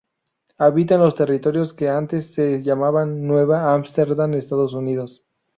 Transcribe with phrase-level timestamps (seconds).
[0.57, 5.23] Habita en los territorios que antes se llamaban Nueva Ámsterdam Estados Unidos.